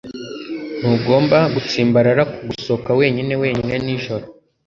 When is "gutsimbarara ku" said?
1.53-2.39